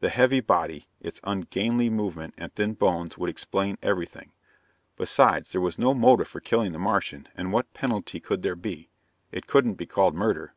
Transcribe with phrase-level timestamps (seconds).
[0.00, 4.32] The heavy body, its ungainly movement and thin bones would explain everything.
[4.96, 8.88] Besides, there was no motive for killing the Martian and what penalty could there be?
[9.30, 10.54] It couldn't be called murder.